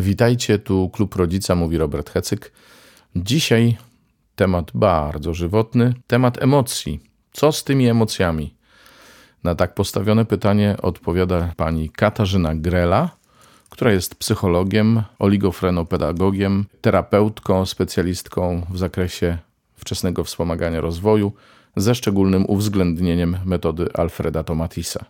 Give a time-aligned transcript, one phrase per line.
[0.00, 2.52] Witajcie, tu Klub Rodzica, mówi Robert Hecyk.
[3.16, 3.76] Dzisiaj
[4.36, 7.00] temat bardzo żywotny, temat emocji.
[7.32, 8.54] Co z tymi emocjami?
[9.44, 13.10] Na tak postawione pytanie odpowiada pani Katarzyna Grela,
[13.70, 19.38] która jest psychologiem, oligofrenopedagogiem, terapeutką, specjalistką w zakresie
[19.76, 21.32] wczesnego wspomagania rozwoju,
[21.76, 25.04] ze szczególnym uwzględnieniem metody Alfreda Tomatisa.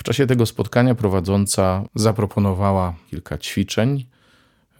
[0.00, 4.06] W czasie tego spotkania prowadząca zaproponowała kilka ćwiczeń,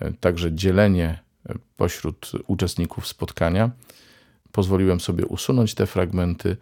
[0.00, 3.70] e, także dzielenie e, pośród uczestników spotkania.
[4.52, 6.56] Pozwoliłem sobie usunąć te fragmenty.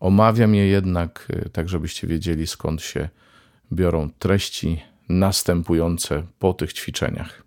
[0.00, 3.08] Omawiam je jednak, e, tak żebyście wiedzieli skąd się
[3.72, 7.42] biorą treści następujące po tych ćwiczeniach.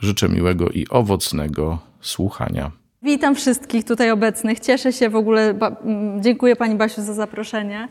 [0.00, 2.70] Życzę miłego i owocnego słuchania.
[3.02, 4.60] Witam wszystkich tutaj obecnych.
[4.60, 5.58] Cieszę się w ogóle.
[6.20, 7.88] Dziękuję Pani Basiu za zaproszenie.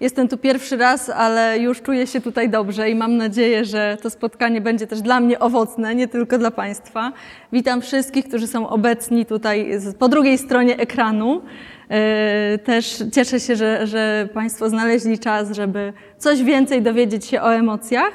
[0.00, 4.10] Jestem tu pierwszy raz, ale już czuję się tutaj dobrze i mam nadzieję, że to
[4.10, 7.12] spotkanie będzie też dla mnie owocne, nie tylko dla Państwa.
[7.52, 11.42] Witam wszystkich, którzy są obecni tutaj po drugiej stronie ekranu.
[11.90, 17.54] E, też cieszę się, że, że Państwo znaleźli czas, żeby coś więcej dowiedzieć się o
[17.54, 18.12] emocjach.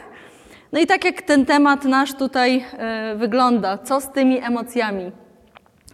[0.72, 5.12] No i tak jak ten temat nasz tutaj e, wygląda, co z tymi emocjami?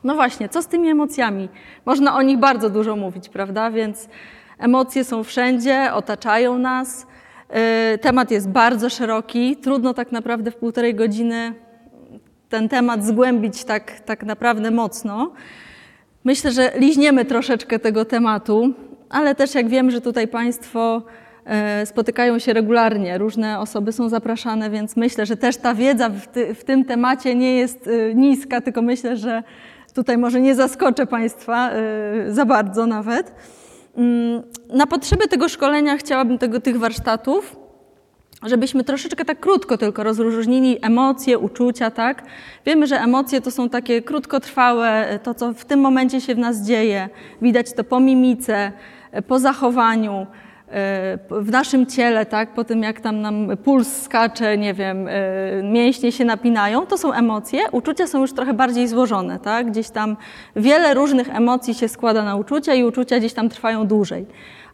[0.03, 1.49] No właśnie, co z tymi emocjami?
[1.85, 3.71] Można o nich bardzo dużo mówić, prawda?
[3.71, 4.09] Więc
[4.59, 7.07] Emocje są wszędzie, otaczają nas.
[7.93, 9.57] Y, temat jest bardzo szeroki.
[9.57, 11.53] Trudno tak naprawdę w półtorej godziny
[12.49, 15.31] ten temat zgłębić tak, tak naprawdę mocno.
[16.23, 18.73] Myślę, że liźniemy troszeczkę tego tematu,
[19.09, 21.01] ale też jak wiem, że tutaj Państwo
[21.81, 26.27] y, spotykają się regularnie, różne osoby są zapraszane, więc myślę, że też ta wiedza w,
[26.27, 29.43] ty, w tym temacie nie jest y, niska, tylko myślę, że
[29.95, 31.71] tutaj może nie zaskoczę Państwa
[32.27, 33.33] za bardzo nawet.
[33.99, 37.55] Mm, na potrzeby tego szkolenia chciałabym tego, tych warsztatów,
[38.45, 42.23] żebyśmy troszeczkę tak krótko tylko rozróżnili emocje, uczucia, tak?
[42.65, 46.65] Wiemy, że emocje to są takie krótkotrwałe, to co w tym momencie się w nas
[46.65, 47.09] dzieje.
[47.41, 48.71] Widać to po mimice,
[49.27, 50.27] po zachowaniu
[51.31, 55.11] w naszym ciele, tak, po tym jak tam nam puls skacze, nie wiem, e,
[55.63, 57.59] mięśnie się napinają, to są emocje.
[57.71, 59.71] Uczucia są już trochę bardziej złożone, tak?
[59.71, 60.17] Gdzieś tam
[60.55, 64.25] wiele różnych emocji się składa na uczucia i uczucia gdzieś tam trwają dłużej.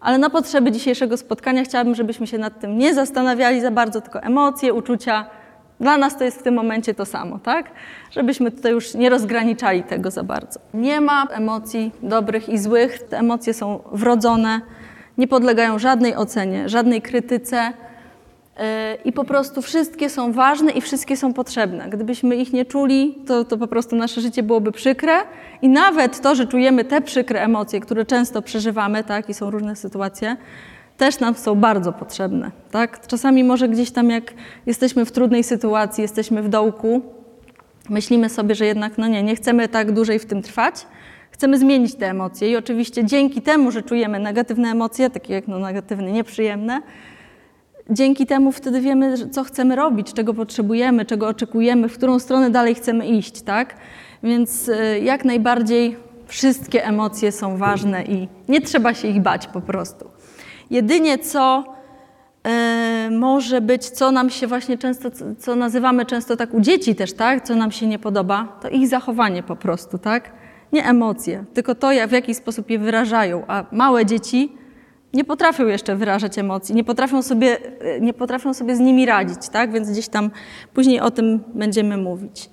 [0.01, 4.21] Ale na potrzeby dzisiejszego spotkania chciałabym, żebyśmy się nad tym nie zastanawiali za bardzo, tylko
[4.21, 5.25] emocje, uczucia.
[5.79, 7.71] Dla nas to jest w tym momencie to samo, tak?
[8.11, 10.59] Żebyśmy tutaj już nie rozgraniczali tego za bardzo.
[10.73, 12.99] Nie ma emocji dobrych i złych.
[13.03, 14.61] Te emocje są wrodzone
[15.17, 17.73] nie podlegają żadnej ocenie, żadnej krytyce
[18.57, 21.89] e, i po prostu wszystkie są ważne i wszystkie są potrzebne.
[21.89, 25.13] Gdybyśmy ich nie czuli, to, to po prostu nasze życie byłoby przykre
[25.61, 29.75] i nawet to, że czujemy te przykre emocje, które często przeżywamy, tak, i są różne
[29.75, 30.37] sytuacje,
[30.97, 32.51] też nam są bardzo potrzebne.
[32.71, 33.07] Tak?
[33.07, 34.33] Czasami może gdzieś tam, jak
[34.65, 37.01] jesteśmy w trudnej sytuacji, jesteśmy w dołku,
[37.89, 40.87] myślimy sobie, że jednak no nie, nie chcemy tak dłużej w tym trwać,
[41.35, 45.59] Chcemy zmienić te emocje i oczywiście dzięki temu, że czujemy negatywne emocje, takie jak no,
[45.59, 46.81] negatywne, nieprzyjemne,
[47.89, 52.75] dzięki temu wtedy wiemy, co chcemy robić, czego potrzebujemy, czego oczekujemy, w którą stronę dalej
[52.75, 53.75] chcemy iść, tak?
[54.23, 55.97] Więc e, jak najbardziej
[56.27, 60.09] wszystkie emocje są ważne i nie trzeba się ich bać po prostu.
[60.69, 61.63] Jedynie co
[62.43, 65.09] e, może być, co nam się właśnie często,
[65.39, 67.47] co nazywamy często tak u dzieci też, tak?
[67.47, 70.44] Co nam się nie podoba, to ich zachowanie po prostu, tak?
[70.75, 73.43] Nie emocje, tylko to, w jaki sposób je wyrażają.
[73.47, 74.51] A małe dzieci
[75.13, 77.57] nie potrafią jeszcze wyrażać emocji, nie potrafią sobie,
[78.01, 79.71] nie potrafią sobie z nimi radzić, tak?
[79.71, 80.31] Więc gdzieś tam
[80.73, 82.49] później o tym będziemy mówić.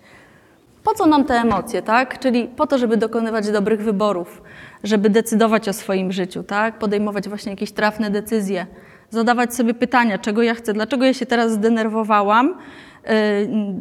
[0.84, 2.19] Po co nam te emocje, tak?
[2.19, 4.43] Czyli po to, żeby dokonywać dobrych wyborów,
[4.84, 6.78] żeby decydować o swoim życiu, tak?
[6.78, 8.66] Podejmować właśnie jakieś trafne decyzje,
[9.10, 12.91] zadawać sobie pytania, czego ja chcę, dlaczego ja się teraz zdenerwowałam, E,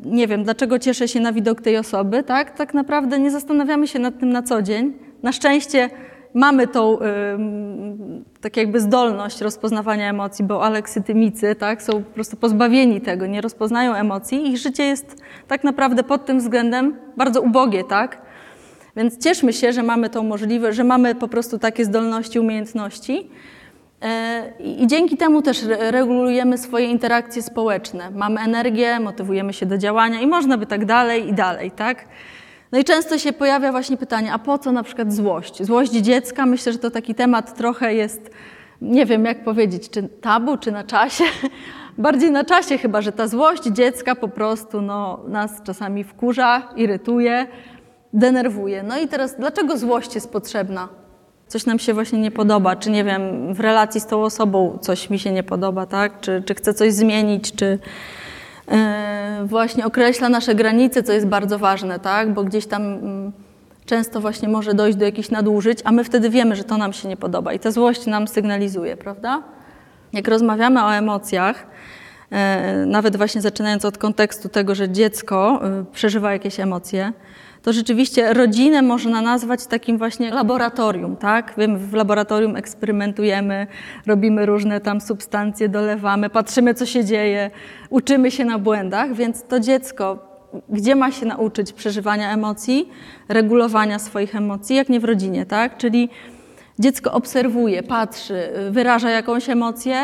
[0.06, 2.58] nie wiem, dlaczego cieszę się na widok tej osoby, tak?
[2.58, 4.94] Tak naprawdę nie zastanawiamy się nad tym na co dzień.
[5.24, 5.90] Na szczęście
[6.34, 6.98] mamy tą
[8.42, 13.94] tak jakby zdolność rozpoznawania emocji, bo aleksytymicy tak, są po prostu pozbawieni tego, nie rozpoznają
[13.94, 14.50] emocji.
[14.52, 15.16] Ich życie jest
[15.48, 18.22] tak naprawdę pod tym względem bardzo ubogie, tak?
[18.96, 23.30] Więc cieszmy się, że mamy tą możliwość, że mamy po prostu takie zdolności, umiejętności.
[24.02, 28.12] E, I dzięki temu też regulujemy swoje interakcje społeczne.
[28.12, 32.06] Mamy energię, motywujemy się do działania i można by tak dalej i dalej, tak?
[32.72, 35.64] No i często się pojawia właśnie pytanie, a po co na przykład złość?
[35.64, 38.32] Złość dziecka, myślę, że to taki temat trochę jest,
[38.82, 41.24] nie wiem jak powiedzieć, czy tabu, czy na czasie.
[41.98, 47.48] Bardziej na czasie chyba, że ta złość dziecka po prostu no, nas czasami wkurza, irytuje,
[48.14, 48.84] denerwuje.
[48.84, 51.01] No i teraz, dlaczego złość jest potrzebna?
[51.52, 55.10] Coś nam się właśnie nie podoba, czy nie wiem, w relacji z tą osobą coś
[55.10, 56.20] mi się nie podoba, tak?
[56.22, 57.80] Czy, czy chcę coś zmienić, czy
[58.68, 62.34] e, właśnie określa nasze granice, co jest bardzo ważne, tak?
[62.34, 63.32] bo gdzieś tam mm,
[63.86, 67.08] często właśnie może dojść do jakichś nadużyć, a my wtedy wiemy, że to nam się
[67.08, 69.44] nie podoba i ta złość nam sygnalizuje, prawda?
[70.14, 71.68] Jak rozmawiamy o emocjach,
[72.32, 77.14] e, nawet właśnie zaczynając od kontekstu tego, że dziecko e, przeżywa jakieś emocje,
[77.62, 81.54] to rzeczywiście rodzinę można nazwać takim właśnie laboratorium, tak?
[81.78, 83.68] W laboratorium eksperymentujemy,
[84.08, 87.52] robimy różne tam substancje, dolewamy, patrzymy, co się dzieje,
[87.90, 90.20] uczymy się na błędach, więc to dziecko,
[90.70, 92.90] gdzie ma się nauczyć przeżywania emocji,
[93.30, 95.78] regulowania swoich emocji, jak nie w rodzinie, tak?
[95.78, 96.10] Czyli
[96.80, 99.96] dziecko obserwuje, patrzy, wyraża jakąś emocję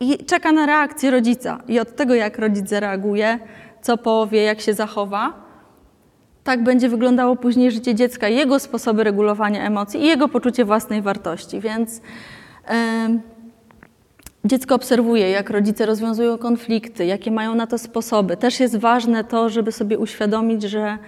[0.00, 1.58] i czeka na reakcję rodzica.
[1.68, 3.38] I od tego, jak rodzic zareaguje,
[3.82, 5.43] co powie, jak się zachowa,
[6.44, 11.60] tak będzie wyglądało później życie dziecka, jego sposoby regulowania emocji i jego poczucie własnej wartości.
[11.60, 12.00] Więc
[14.44, 18.36] dziecko obserwuje, jak rodzice rozwiązują konflikty, jakie mają na to sposoby.
[18.36, 20.98] Też jest ważne to, żeby sobie uświadomić, że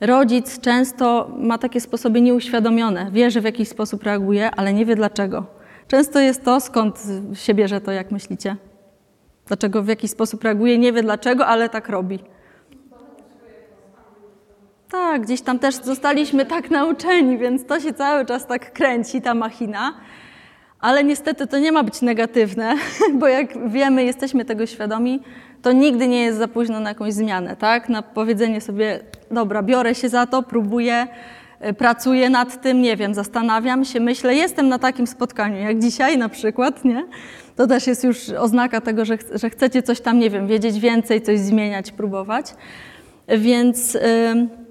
[0.00, 3.10] rodzic często ma takie sposoby nieuświadomione.
[3.12, 5.46] Wie, że w jakiś sposób reaguje, ale nie wie dlaczego.
[5.88, 7.02] Często jest to, skąd
[7.34, 8.56] się bierze to, jak myślicie?
[9.46, 12.18] Dlaczego w jakiś sposób reaguje, nie wie dlaczego, ale tak robi.
[14.90, 19.34] Tak, gdzieś tam też zostaliśmy tak nauczeni, więc to się cały czas tak kręci, ta
[19.34, 19.94] machina.
[20.80, 22.74] Ale niestety to nie ma być negatywne,
[23.20, 25.22] bo jak wiemy, jesteśmy tego świadomi,
[25.62, 27.88] to nigdy nie jest za późno na jakąś zmianę, tak?
[27.88, 29.00] Na powiedzenie sobie,
[29.30, 31.06] dobra, biorę się za to, próbuję,
[31.68, 36.18] y, pracuję nad tym, nie wiem, zastanawiam się, myślę, jestem na takim spotkaniu, jak dzisiaj
[36.18, 37.06] na przykład, nie?
[37.56, 40.80] To też jest już oznaka tego, że, ch że chcecie coś tam, nie wiem, wiedzieć
[40.80, 42.46] więcej, coś zmieniać, próbować.
[43.28, 43.94] Więc...
[43.94, 44.65] Yy,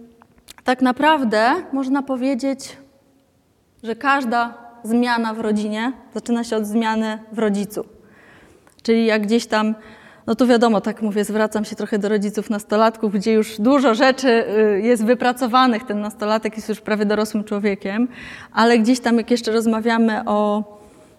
[0.66, 2.78] tak naprawdę można powiedzieć,
[3.84, 4.54] że każda
[4.84, 7.86] zmiana w rodzinie zaczyna się od zmiany w rodzicu.
[8.84, 9.76] Czyli jak gdzieś tam,
[10.28, 14.46] no to wiadomo, tak mówię, zwracam się trochę do rodziców nastolatków, gdzie już dużo rzeczy
[14.78, 18.08] y, jest wypracowanych, ten nastolatek jest już prawie dorosłym człowiekiem,
[18.54, 20.64] ale gdzieś tam, jak jeszcze rozmawiamy o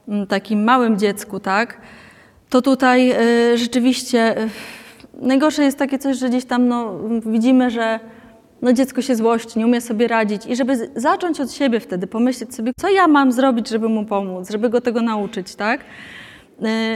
[0.08, 1.80] mm, takim małym dziecku, tak,
[2.50, 3.12] to tutaj
[3.52, 4.48] y, rzeczywiście y,
[5.14, 8.00] najgorsze jest takie coś, że gdzieś tam no, widzimy, że
[8.66, 12.54] no dziecko się złości, nie umie sobie radzić i żeby zacząć od siebie wtedy, pomyśleć
[12.54, 15.80] sobie, co ja mam zrobić, żeby mu pomóc, żeby go tego nauczyć, tak?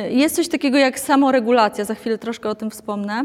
[0.05, 3.25] Y, jest coś takiego jak samoregulacja, za chwilę troszkę o tym wspomnę.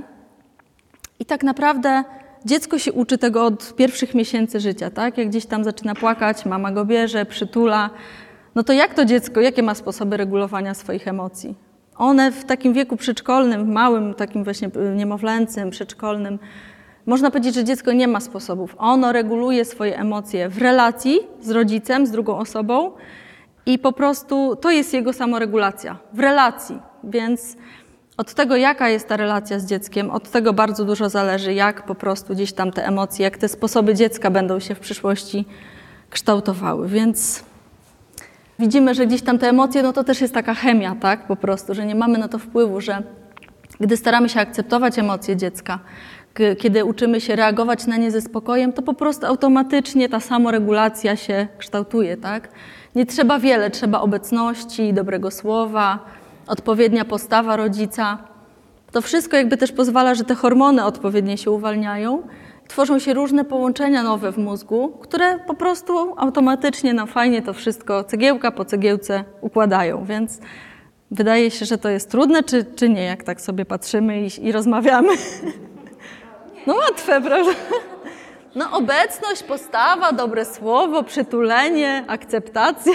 [1.20, 2.04] I tak naprawdę
[2.46, 5.18] dziecko się uczy tego od pierwszych miesięcy życia, tak?
[5.18, 7.90] Jak gdzieś tam zaczyna płakać, mama go bierze, przytula.
[8.56, 11.56] No to jak to dziecko, jakie ma sposoby regulowania swoich emocji?
[11.98, 16.40] One w takim wieku przedszkolnym, małym, takim właśnie y, niemowlęcym, przedszkolnym,
[17.06, 18.76] można powiedzieć, że dziecko nie ma sposobów.
[18.78, 22.92] Ono reguluje swoje emocje w relacji z rodzicem, z drugą osobą
[23.66, 26.80] i po prostu to jest jego samoregulacja w relacji.
[27.04, 27.58] Więc
[28.18, 31.96] od tego, jaka jest ta relacja z dzieckiem, od tego bardzo dużo zależy, jak po
[31.96, 35.46] prostu gdzieś tam te emocje, jak te sposoby dziecka będą się w przyszłości
[36.10, 36.88] kształtowały.
[36.88, 37.44] Więc
[38.60, 41.28] widzimy, że gdzieś tam te emocje, no to też jest taka chemia, tak?
[41.28, 43.04] Po prostu, że nie mamy na to wpływu, że
[43.80, 45.80] gdy staramy się akceptować emocje dziecka,
[46.60, 51.48] kiedy uczymy się reagować na nie ze spokojem, to po prostu automatycznie ta samoregulacja się
[51.58, 52.50] kształtuje, tak?
[52.96, 56.00] Nie trzeba wiele, trzeba obecności, dobrego słowa,
[56.48, 58.18] odpowiednia postawa rodzica.
[58.92, 62.24] To wszystko jakby też pozwala, że te hormony odpowiednio się uwalniają.
[62.68, 68.04] Tworzą się różne połączenia nowe w mózgu, które po prostu automatycznie nam fajnie to wszystko
[68.04, 70.40] cegiełka po cegiełce układają, więc
[71.12, 74.52] wydaje się, że to jest trudne, czy, czy nie, jak tak sobie patrzymy i, i
[74.52, 75.10] rozmawiamy.
[76.68, 77.52] No łatwe, prawda?
[78.56, 82.94] No obecność, postawa, dobre słowo, przytulenie, akceptacja.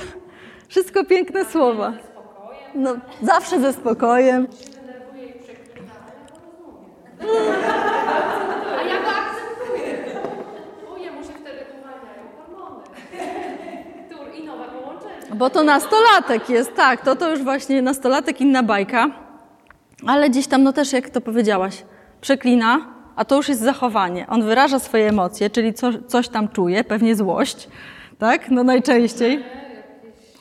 [0.68, 1.92] Wszystko piękne słowa.
[2.74, 4.46] No, zawsze ze spokojem.
[8.78, 9.96] A ja go akceptuję.
[10.88, 12.84] Bo jemu się wtedy uwalniają hormony.
[14.10, 15.34] Tur i nowe połączenia.
[15.34, 19.10] Bo to nastolatek jest, tak, to to już właśnie nastolatek, inna bajka.
[20.06, 21.84] Ale gdzieś tam, no też jak to powiedziałaś,
[22.20, 24.26] przeklina, a to już jest zachowanie.
[24.28, 27.68] On wyraża swoje emocje, czyli co, coś tam czuje, pewnie złość,
[28.18, 28.50] tak?
[28.50, 29.44] No najczęściej.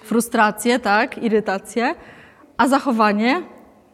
[0.03, 1.23] Frustrację, tak?
[1.23, 1.95] Irytację.
[2.57, 3.41] A zachowanie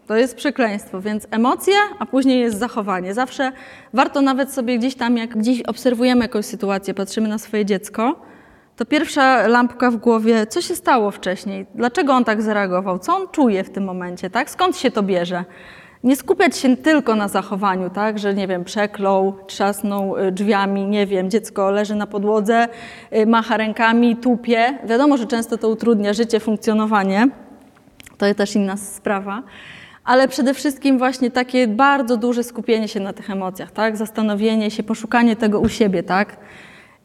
[0.08, 3.14] to jest przekleństwo, więc emocje, a później jest zachowanie.
[3.14, 3.52] Zawsze
[3.94, 8.16] warto nawet sobie gdzieś tam, jak gdzieś obserwujemy jakąś sytuację, patrzymy na swoje dziecko,
[8.76, 11.66] to pierwsza lampka w głowie, co się stało wcześniej?
[11.76, 13.00] Dlaczego on tak zareagował?
[13.00, 14.50] Co on czuje w tym momencie, tak?
[14.50, 15.46] Skąd się to bierze?
[16.06, 21.06] Nie skupiać się tylko na zachowaniu, tak, że nie wiem, przeklął, trzasnął y, drzwiami, nie
[21.08, 22.68] wiem, dziecko leży na podłodze,
[23.16, 24.80] y, macha rękami, tupie.
[24.86, 27.28] Wiadomo, że często to utrudnia życie, funkcjonowanie.
[28.18, 29.44] To jest też inna sprawa.
[30.04, 33.98] ale przede wszystkim właśnie takie bardzo duże skupienie się na tych emocjach, tak?
[33.98, 36.38] Zastanowienie się, poszukanie tego u siebie, tak?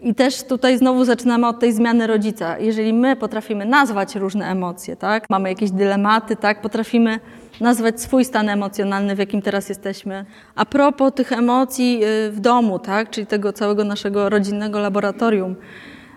[0.03, 2.59] I też tutaj znowu zaczynamy od tej zmiany rodzica.
[2.59, 5.31] Jeżeli my potrafimy nazwać różne emocje, tak?
[5.31, 6.63] Mamy jakieś dylematy, tak?
[6.63, 7.21] Potrafimy
[7.61, 10.25] nazwać swój stan emocjonalny, w jakim teraz jesteśmy.
[10.55, 13.11] A propos tych emocji y, w domu, tak?
[13.11, 15.57] Czyli tego całego naszego rodzinnego laboratorium.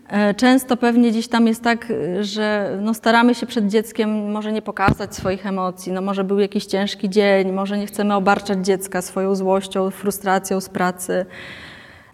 [0.08, 4.52] E, często pewnie gdzieś tam jest tak, y, że no staramy się przed dzieckiem może
[4.52, 9.02] nie pokazać swoich emocji, no może był jakiś ciężki dzień, może nie chcemy obarczać dziecka
[9.02, 11.26] swoją złością, frustracją z pracy.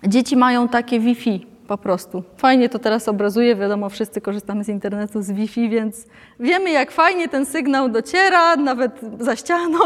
[0.08, 2.24] Dzieci mają takie Wi-Fi po prostu.
[2.38, 6.06] Fajnie to teraz obrazuje, wiadomo, wszyscy korzystamy z internetu, z Wi-Fi, więc
[6.40, 9.80] wiemy, jak fajnie ten sygnał dociera, nawet za ścianą.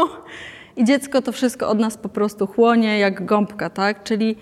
[0.76, 4.02] I dziecko to wszystko od nas po prostu chłonie jak gąbka, tak?
[4.02, 4.36] Czyli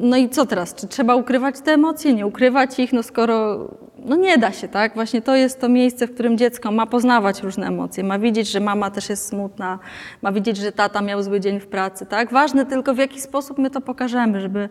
[0.00, 0.74] no i co teraz?
[0.74, 2.92] Czy trzeba ukrywać te emocje, nie ukrywać ich?
[2.92, 3.68] No skoro
[4.04, 4.94] no nie da się, tak?
[4.94, 8.60] Właśnie to jest to miejsce, w którym dziecko ma poznawać różne emocje, ma widzieć, że
[8.60, 9.78] mama też jest smutna,
[10.22, 12.32] ma widzieć, że tata miał zły dzień w pracy, tak?
[12.32, 14.68] Ważne tylko w jaki sposób my to pokażemy, żeby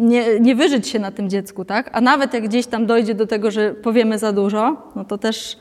[0.00, 1.90] nie, nie wyżyć się na tym dziecku, tak?
[1.92, 5.56] A nawet jak gdzieś tam dojdzie do tego, że powiemy za dużo, no to też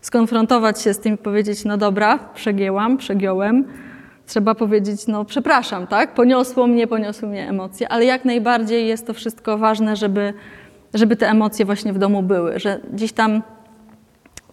[0.00, 3.64] skonfrontować się z tym i powiedzieć, no dobra, przegięłam, przegiąłem,
[4.26, 6.14] trzeba powiedzieć, no przepraszam, tak?
[6.14, 10.34] Poniosło mnie, poniosły mnie emocje, ale jak najbardziej jest to wszystko ważne, żeby,
[10.94, 13.42] żeby te emocje właśnie w domu były, że gdzieś tam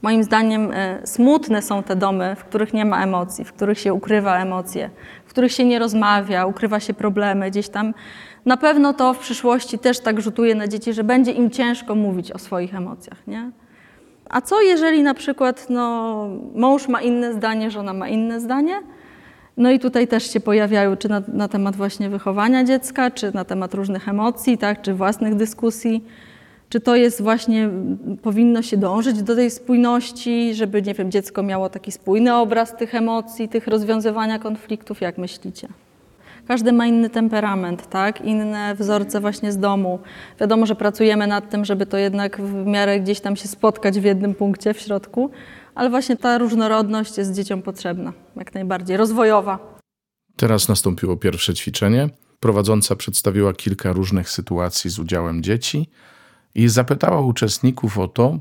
[0.02, 3.94] moim zdaniem e, smutne są te domy, w których nie ma emocji, w których się
[3.94, 4.90] ukrywa emocje,
[5.26, 7.94] w których się nie rozmawia, ukrywa się problemy, gdzieś tam
[8.46, 12.32] na pewno to w przyszłości też tak rzutuje na dzieci, że będzie im ciężko mówić
[12.32, 13.52] o swoich emocjach, nie?
[14.30, 18.82] A co jeżeli na przykład no, mąż ma inne zdanie, żona ma inne zdanie?
[19.58, 23.46] No i tutaj też się pojawiają, czy na, na, temat właśnie wychowania dziecka, czy na
[23.46, 26.04] temat różnych emocji, tak, czy własnych dyskusji.
[26.70, 27.70] Czy to jest właśnie,
[28.22, 32.96] powinno się dążyć do tej spójności, żeby, nie wiem, dziecko miało taki spójny obraz tych
[32.96, 35.02] emocji, tych rozwiązywania konfliktów?
[35.02, 35.68] Jak myślicie?
[36.50, 38.22] Każdy ma inny temperament, tak?
[38.22, 40.00] inne wzorce właśnie z domu.
[40.40, 44.04] Wiadomo, że pracujemy nad tym, żeby to jednak w miarę gdzieś tam się spotkać w
[44.04, 45.32] jednym punkcie w środku,
[45.76, 49.78] ale właśnie ta różnorodność jest dzieciom potrzebna, jak najbardziej, rozwojowa.
[50.36, 52.10] Teraz nastąpiło pierwsze ćwiczenie.
[52.40, 55.90] Prowadząca przedstawiła kilka różnych sytuacji z udziałem dzieci
[56.56, 58.40] i zapytała uczestników o to,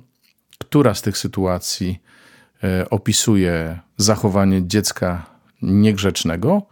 [0.59, 1.99] która z tych sytuacji
[2.65, 5.27] e, opisuje zachowanie dziecka
[5.63, 6.63] niegrzecznego,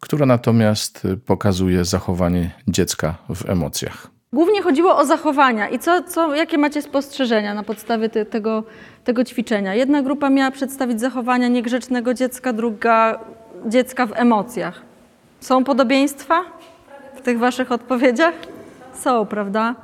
[0.00, 4.10] która natomiast pokazuje zachowanie dziecka w emocjach.
[4.32, 8.64] Głównie chodziło o zachowania i co, co, jakie macie spostrzeżenia na podstawie te, tego,
[9.04, 9.74] tego ćwiczenia.
[9.74, 13.20] Jedna grupa miała przedstawić zachowania niegrzecznego dziecka, druga
[13.66, 14.82] dziecka w emocjach.
[15.40, 16.44] Są podobieństwa
[17.14, 18.34] w tych waszych odpowiedziach?
[18.94, 19.74] Są, prawda?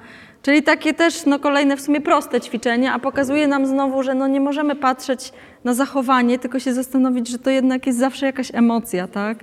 [0.42, 4.26] Czyli takie też no, kolejne w sumie proste ćwiczenie, a pokazuje nam znowu, że no,
[4.26, 5.32] nie możemy patrzeć
[5.64, 9.38] na zachowanie, tylko się zastanowić, że to jednak jest zawsze jakaś emocja, tak?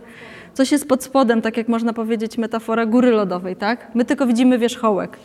[0.53, 3.87] Coś jest pod spodem, tak jak można powiedzieć metafora góry lodowej, tak?
[3.95, 5.17] My tylko widzimy wierzchołek.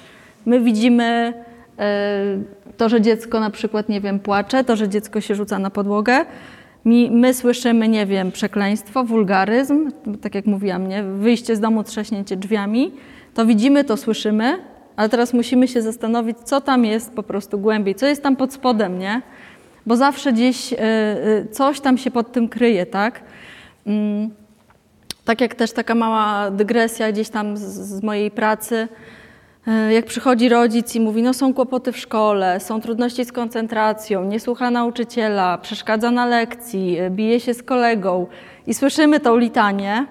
[0.46, 1.32] My widzimy
[1.78, 2.38] e,
[2.76, 6.24] to, że dziecko na przykład, nie wiem, płacze, to, że dziecko się rzuca na podłogę.
[6.84, 11.02] My, my słyszymy, nie wiem, przekleństwo, wulgaryzm, tak jak mówiłam, nie?
[11.02, 12.92] wyjście z domu, trzaśnięcie drzwiami.
[13.34, 14.58] To widzimy, to słyszymy,
[14.96, 18.52] ale teraz musimy się zastanowić, co tam jest po prostu głębiej, co jest tam pod
[18.52, 19.22] spodem, nie?
[19.86, 23.22] Bo zawsze gdzieś e, e, coś tam się pod tym kryje, tak?
[25.28, 28.88] Tak jak też taka mała dygresja gdzieś tam z, z mojej pracy,
[29.66, 34.24] e, jak przychodzi rodzic i mówi, no są kłopoty w szkole, są trudności z koncentracją,
[34.24, 38.26] nie słucha nauczyciela, przeszkadza na lekcji, e, bije się z kolegą
[38.66, 40.06] i słyszymy tą litanię,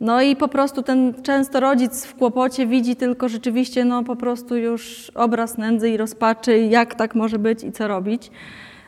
[0.00, 4.56] no i po prostu ten często rodzic w kłopocie widzi tylko rzeczywiście no po prostu
[4.56, 8.30] już obraz nędzy i rozpaczy, jak tak może być i co robić.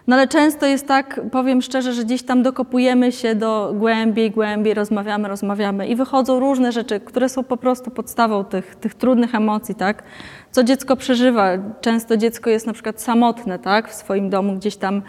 [0.06, 4.74] No ale często jest tak, powiem szczerze, że gdzieś tam dokopujemy się do głębiej, głębiej,
[4.74, 9.74] rozmawiamy, rozmawiamy i wychodzą różne rzeczy, które są po prostu podstawą tych, tych trudnych emocji,
[9.74, 10.02] tak?
[10.50, 11.48] Co dziecko przeżywa.
[11.80, 13.88] Często dziecko jest na przykład samotne, tak?
[13.88, 15.02] W swoim domu gdzieś tam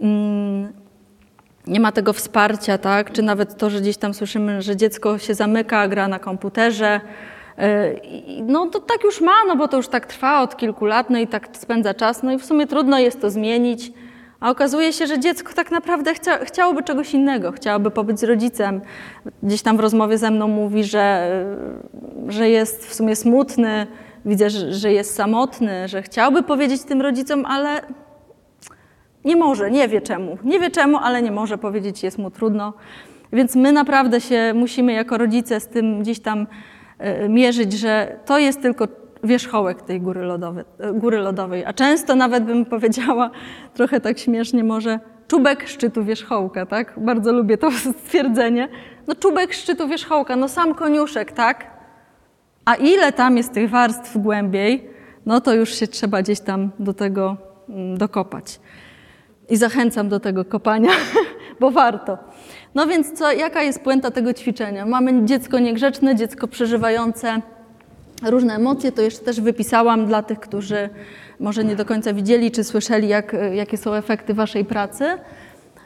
[0.00, 0.72] mm,
[1.66, 3.12] nie ma tego wsparcia, tak?
[3.12, 7.00] Czy nawet to, że gdzieś tam słyszymy, że dziecko się zamyka, gra na komputerze,
[7.58, 7.62] y,
[8.42, 11.18] no to tak już ma, no bo to już tak trwa od kilku lat, no
[11.18, 13.92] i tak spędza czas, no i w sumie trudno jest to zmienić.
[14.44, 18.80] A okazuje się, że dziecko tak naprawdę chcia, chciałoby czegoś innego, chciałoby pobyć z rodzicem.
[19.42, 21.30] Gdzieś tam w rozmowie ze mną mówi, że,
[22.28, 23.86] że jest w sumie smutny,
[24.24, 27.80] widzę, że, że jest samotny, że chciałby powiedzieć tym rodzicom, ale
[29.24, 30.38] nie może, nie wie czemu.
[30.44, 32.72] Nie wie czemu, ale nie może powiedzieć, jest mu trudno.
[33.32, 36.46] Więc my naprawdę się musimy jako rodzice z tym gdzieś tam
[36.98, 38.88] e, mierzyć, że to jest tylko
[39.24, 40.64] wierzchołek tej góry lodowej,
[40.94, 41.64] góry lodowej.
[41.64, 43.30] A często nawet bym powiedziała,
[43.74, 46.94] trochę tak śmiesznie może, czubek szczytu wierzchołka, tak?
[46.96, 47.70] Bardzo lubię to
[48.02, 48.68] stwierdzenie.
[49.06, 51.70] No czubek szczytu wierzchołka, no sam koniuszek, tak?
[52.64, 54.90] A ile tam jest tych warstw głębiej,
[55.26, 57.36] no to już się trzeba gdzieś tam do tego
[57.68, 58.60] mm, dokopać.
[59.48, 60.90] I zachęcam do tego kopania,
[61.60, 62.18] bo warto.
[62.74, 64.86] No więc co, jaka jest puenta tego ćwiczenia?
[64.86, 67.40] Mamy dziecko niegrzeczne, dziecko przeżywające
[68.30, 70.88] różne emocje, to jeszcze też wypisałam dla tych, którzy
[71.40, 75.04] może nie do końca widzieli czy słyszeli, jak, jakie są efekty waszej pracy.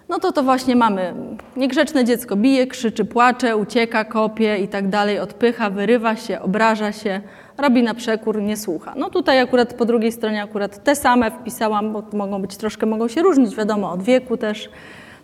[0.09, 1.14] No to to właśnie mamy.
[1.57, 7.21] Niegrzeczne dziecko bije, krzyczy, płacze, ucieka, kopie i tak dalej, odpycha, wyrywa się, obraża się,
[7.59, 8.95] robi na przekór, nie słucha.
[8.97, 13.09] No tutaj akurat po drugiej stronie akurat te same wpisałam, bo mogą być troszkę, mogą
[13.09, 14.71] się różnić, wiadomo, od wieku też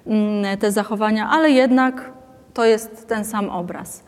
[0.07, 2.13] mm, te zachowania, ale jednak
[2.55, 4.05] to jest ten sam obraz.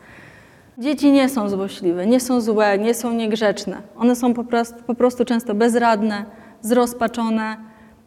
[0.79, 3.81] Dzieci nie są złośliwe, nie są złe, nie są niegrzeczne.
[3.95, 6.25] One są po prostu, po prostu często bezradne,
[6.61, 7.57] zrozpaczone,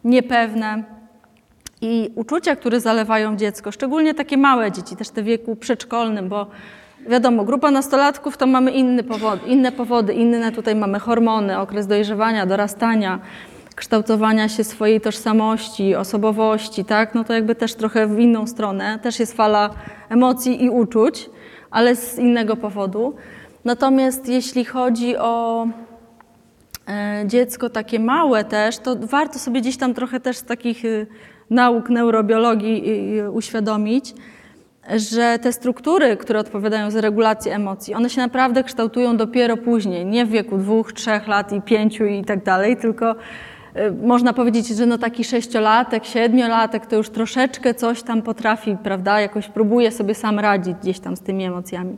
[0.03, 0.83] niepewne.
[1.81, 6.47] I uczucia, które zalewają dziecko, szczególnie takie małe dzieci, też te w wieku przedszkolnym, bo
[7.07, 12.45] wiadomo, grupa nastolatków to mamy inny powody, inne powody, inne tutaj mamy hormony, okres dojrzewania,
[12.45, 13.19] dorastania,
[13.75, 17.15] kształtowania się swojej tożsamości, osobowości, tak?
[17.15, 19.69] No to jakby też trochę w inną stronę, też jest fala
[20.09, 21.29] emocji i uczuć
[21.71, 23.15] ale z innego powodu.
[23.65, 25.67] Natomiast jeśli chodzi o
[26.87, 31.07] e, dziecko takie małe też, to warto sobie gdzieś tam trochę też z takich y,
[31.49, 32.83] nauk neurobiologii
[33.31, 34.13] uświadomić,
[34.95, 40.25] że te struktury, które odpowiadają za regulację emocji, one się naprawdę kształtują dopiero później, nie
[40.25, 43.15] w wieku dwóch, trzech lat i pięciu i tak dalej, tylko Y,
[44.03, 49.47] można powiedzieć, że no taki sześciolatek, siedmiolatek to już troszeczkę coś tam potrafi, prawda, jakoś
[49.47, 51.97] próbuje sobie sam radzić gdzieś tam z tymi emocjami.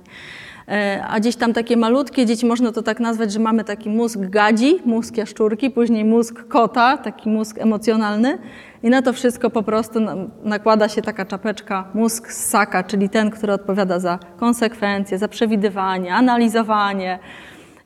[0.70, 4.20] Y, a gdzieś tam takie malutkie dzieci, można to tak nazwać, że mamy taki mózg
[4.20, 8.38] gadzi, mózg jaszczurki, później mózg kota, taki mózg emocjonalny
[8.84, 10.00] i na to wszystko po prostu
[10.44, 17.20] nakłada się taka czapeczka mózg ssaka, czyli ten, który odpowiada za konsekwencje, za przewidywanie, analizowanie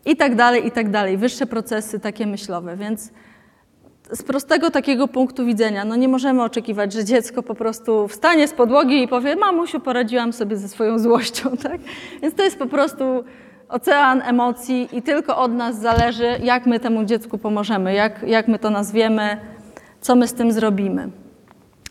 [0.06, 1.17] i tak dalej, i tak dalej.
[1.17, 3.11] Wyższe procesy takie myślowe, więc
[4.11, 8.53] z prostego takiego punktu widzenia, no nie możemy oczekiwać, że dziecko po prostu wstanie z
[8.53, 11.81] podłogi i powie, mamusiu, poradziłam sobie ze swoją złością, tak?
[12.22, 13.03] Więc to jest po prostu
[13.70, 18.59] ocean emocji i tylko od nas zależy, jak my temu dziecku pomożemy, jak, jak my
[18.59, 19.37] to nazwiemy,
[20.01, 21.09] co my z tym zrobimy.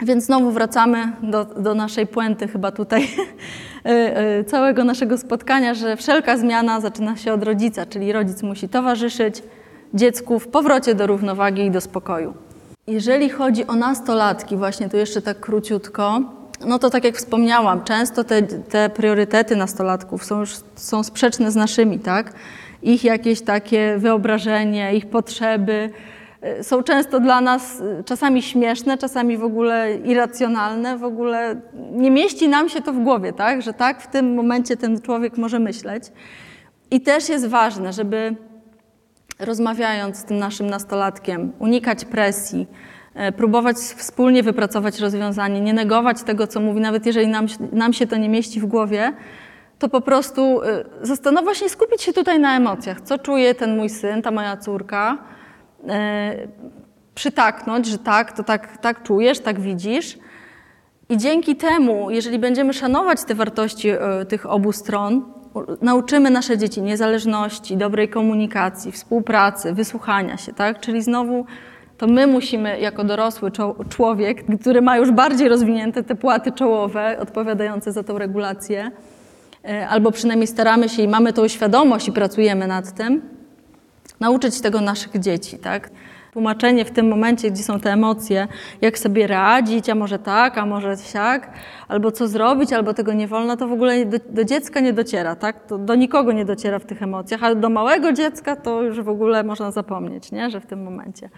[0.03, 3.03] Więc znowu wracamy do, do naszej puenty chyba tutaj
[3.87, 3.91] y,
[4.41, 9.43] y, całego naszego spotkania, że wszelka zmiana zaczyna się od rodzica, czyli rodzic musi towarzyszyć,
[9.95, 12.35] dziecku w powrocie do równowagi i do spokoju.
[12.87, 16.21] Jeżeli chodzi o nastolatki, właśnie tu jeszcze tak króciutko,
[16.65, 21.57] no to tak jak wspomniałam, często te, te priorytety nastolatków są już są sprzeczne z
[21.57, 22.33] naszymi, tak?
[22.83, 25.91] Ich jakieś takie wyobrażenie, ich potrzeby
[26.61, 31.61] y, są często dla nas y, czasami śmieszne, czasami w ogóle irracjonalne, w ogóle
[31.93, 33.63] nie mieści nam się to w głowie, tak?
[33.63, 36.05] Że tak w tym momencie ten człowiek może myśleć.
[36.91, 38.37] I też jest ważne, żeby
[39.39, 42.67] rozmawiając z tym naszym nastolatkiem, unikać presji,
[43.15, 48.07] e, próbować wspólnie wypracować rozwiązanie, nie negować tego, co mówi, nawet jeżeli nam, nam się
[48.07, 49.13] to nie mieści w głowie,
[49.79, 53.01] to po prostu e, zastanowić się, skupić się tutaj na emocjach.
[53.01, 55.19] Co czuje ten mój syn, ta moja córka?
[55.89, 56.37] E,
[57.15, 60.19] przytaknąć, że tak, to tak, tak czujesz, tak widzisz.
[61.09, 63.89] I dzięki temu, jeżeli będziemy szanować te wartości
[64.29, 65.25] tych obu stron,
[65.83, 70.81] nauczymy nasze dzieci niezależności, dobrej komunikacji, współpracy, wysłuchania się, tak?
[70.81, 71.47] Czyli znowu
[71.99, 73.51] to my musimy, jako dorosły
[73.89, 78.91] człowiek, który ma już bardziej rozwinięte te płaty czołowe odpowiadające za tą regulację,
[79.65, 83.23] e, albo przynajmniej staramy się i mamy tą świadomość i pracujemy nad tym,
[84.21, 85.91] nauczyć tego naszych dzieci, tak?
[86.37, 88.49] Tłumaczenie w tym momencie, gdzie są te emocje,
[88.81, 91.51] jak sobie radzić, a może tak, a może siak,
[91.89, 95.37] albo co zrobić, albo tego nie wolno, to w ogóle do, do dziecka nie dociera,
[95.37, 95.67] tak?
[95.67, 99.09] To do nikogo nie dociera w tych emocjach, ale do małego dziecka to już w
[99.09, 100.51] ogóle można zapomnieć, nie?
[100.51, 101.29] że w tym momencie.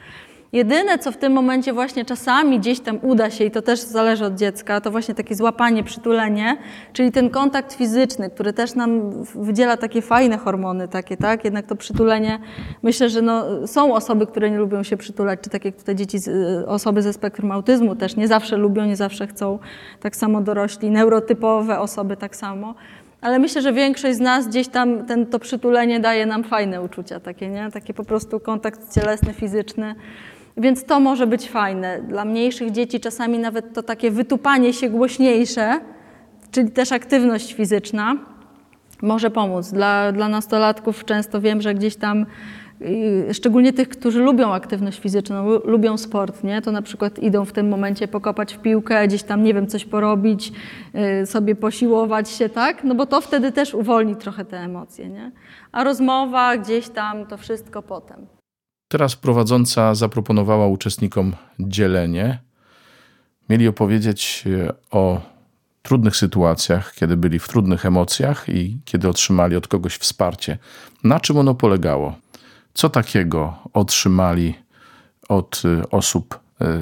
[0.52, 4.24] Jedyne, co w tym momencie właśnie czasami gdzieś tam uda się, i to też zależy
[4.24, 6.56] od dziecka, to właśnie takie złapanie, przytulenie,
[6.92, 11.44] czyli ten kontakt fizyczny, który też nam wydziela takie fajne hormony, takie, tak?
[11.44, 12.38] Jednak to przytulenie,
[12.82, 16.18] myślę, że no, są osoby, które nie lubią się przytulać, czy tak jak tutaj dzieci,
[16.66, 19.58] osoby ze spektrum autyzmu też nie zawsze lubią, nie zawsze chcą,
[20.00, 22.74] tak samo dorośli, neurotypowe osoby tak samo.
[23.20, 27.20] Ale myślę, że większość z nas gdzieś tam ten, to przytulenie daje nam fajne uczucia,
[27.20, 27.70] takie, nie?
[27.70, 29.94] Takie po prostu kontakt cielesny, fizyczny.
[30.58, 32.02] Więc to może być fajne.
[32.02, 35.80] Dla mniejszych dzieci czasami nawet to takie wytupanie się głośniejsze,
[36.50, 38.16] czyli też aktywność fizyczna,
[39.02, 39.72] może pomóc.
[39.72, 42.26] Dla, dla nastolatków często wiem, że gdzieś tam
[43.32, 46.62] szczególnie tych, którzy lubią aktywność fizyczną, lubią sport, nie?
[46.62, 49.84] to na przykład idą w tym momencie pokopać w piłkę, gdzieś tam, nie wiem, coś
[49.84, 50.52] porobić,
[51.22, 52.84] y, sobie posiłować się, tak?
[52.84, 55.32] No bo to wtedy też uwolni trochę te emocje, nie?
[55.72, 58.37] A rozmowa gdzieś tam, to wszystko potem.
[58.88, 62.38] Teraz prowadząca zaproponowała uczestnikom dzielenie.
[63.48, 65.20] Mieli opowiedzieć y, o
[65.82, 70.58] trudnych sytuacjach, kiedy byli w trudnych emocjach i kiedy otrzymali od kogoś wsparcie.
[71.04, 72.14] Na czym ono polegało?
[72.74, 74.54] Co takiego otrzymali
[75.28, 76.40] od y, osób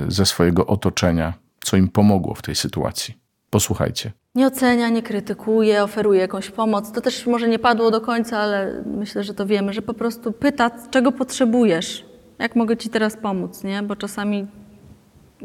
[0.08, 3.14] y, ze swojego otoczenia, co im pomogło w tej sytuacji?
[3.50, 4.12] Posłuchajcie.
[4.36, 6.92] Nie ocenia, nie krytykuje, oferuje jakąś pomoc.
[6.92, 10.32] To też może nie padło do końca, ale myślę, że to wiemy, że po prostu
[10.32, 12.04] pyta, czego potrzebujesz,
[12.38, 13.82] jak mogę ci teraz pomóc, nie?
[13.82, 14.46] Bo czasami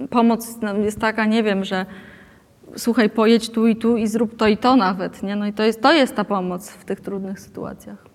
[0.09, 1.85] pomoc jest taka, nie wiem, że
[2.77, 5.35] słuchaj, pojedź tu i tu i zrób to i to nawet, nie?
[5.35, 8.11] No i to jest, to jest ta pomoc w tych trudnych sytuacjach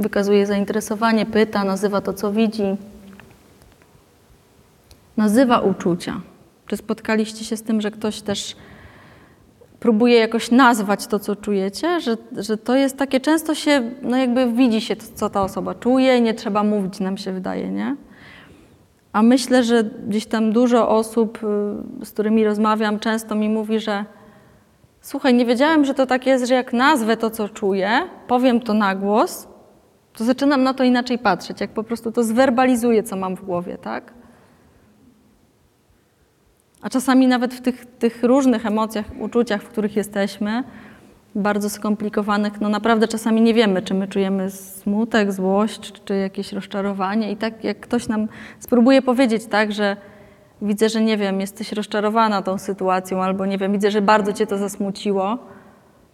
[0.00, 2.76] wykazuje zainteresowanie, pyta, nazywa to, co widzi.
[5.16, 6.20] Nazywa uczucia.
[6.70, 8.56] Czy spotkaliście się z tym, że ktoś też
[9.80, 12.00] próbuje jakoś nazwać to, co czujecie?
[12.00, 16.20] Że, że to jest takie, często się, no jakby widzi się, co ta osoba czuje
[16.20, 17.96] nie trzeba mówić, nam się wydaje, nie?
[19.12, 21.38] A myślę, że gdzieś tam dużo osób,
[22.02, 24.04] y, z którymi rozmawiam, często mi mówi, że
[25.00, 27.90] słuchaj, nie wiedziałem, że to tak jest, że jak nazwę to, co czuję,
[28.26, 29.48] powiem to na głos,
[30.12, 33.78] to zaczynam na to inaczej patrzeć, jak po prostu to zwerbalizuję, co mam w głowie,
[33.78, 34.19] tak?
[36.82, 40.64] A czasami nawet w tych, tych różnych emocjach, uczuciach, w których jesteśmy,
[41.34, 47.32] bardzo skomplikowanych, no naprawdę czasami nie wiemy, czy my czujemy smutek, złość, czy jakieś rozczarowanie.
[47.32, 49.96] I tak jak ktoś nam spróbuje powiedzieć tak, że
[50.62, 54.46] widzę, że nie wiem, jesteś rozczarowana tą sytuacją, albo nie wiem, widzę, że bardzo cię
[54.46, 55.38] to zasmuciło,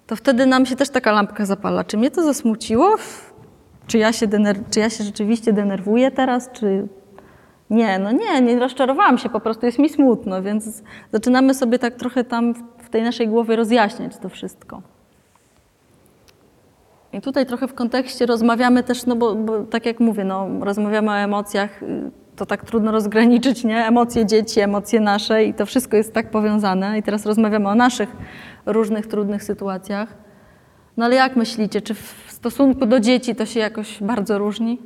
[0.07, 1.85] to wtedy nam się też taka lampka zapala.
[1.85, 2.97] Czy mnie to zasmuciło?
[3.87, 6.89] Czy ja się, dener- czy ja się rzeczywiście denerwuję teraz, czy
[7.71, 11.95] nie, no nie, nie rozczarowałam się, po prostu jest mi smutno, więc zaczynamy sobie tak
[11.95, 14.83] trochę tam w tej naszej głowie rozjaśniać to wszystko.
[17.13, 21.11] I tutaj trochę w kontekście rozmawiamy też, no bo, bo tak jak mówię, no, rozmawiamy
[21.11, 21.81] o emocjach,
[22.37, 23.87] to tak trudno rozgraniczyć, nie?
[23.87, 26.99] Emocje dzieci, emocje nasze i to wszystko jest tak powiązane.
[26.99, 28.09] I teraz rozmawiamy o naszych
[28.67, 30.15] różnych trudnych sytuacjach.
[30.97, 34.79] No ale jak myślicie, czy w stosunku do dzieci to się jakoś bardzo różni?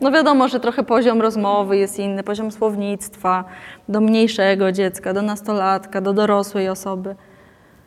[0.00, 3.44] No wiadomo, że trochę poziom rozmowy jest inny, poziom słownictwa
[3.88, 7.16] do mniejszego dziecka, do nastolatka, do dorosłej osoby.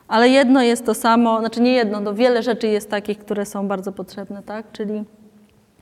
[0.08, 3.68] Ale jedno jest to samo, znaczy nie jedno, no wiele rzeczy jest takich, które są
[3.68, 4.72] bardzo potrzebne, tak?
[4.72, 5.04] Czyli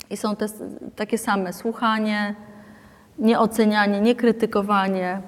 [0.09, 0.45] i są te
[0.95, 2.35] takie same słuchanie,
[3.19, 5.21] nieocenianie, niekrytykowanie,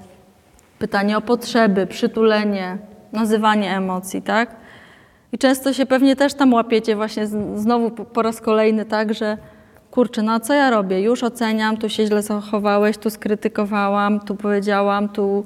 [0.79, 2.77] pytanie o potrzeby, przytulenie,
[3.11, 4.55] nazywanie emocji, tak?
[5.31, 9.37] I często się pewnie też tam łapiecie właśnie znowu po raz kolejny tak, że
[9.91, 11.01] kurczę, no co ja robię?
[11.01, 15.43] Już oceniam, tu się źle zachowałeś, tu skrytykowałam, tu powiedziałam, tu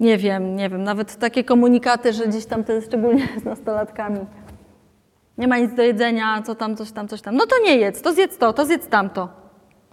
[0.00, 4.20] nie wiem, nie wiem, nawet takie komunikaty, że gdzieś tam, to szczególnie z nastolatkami,
[5.38, 7.36] nie ma nic do jedzenia, co tam, coś tam, coś tam.
[7.36, 9.28] No to nie jedz, to zjedz to, to zjedz tamto.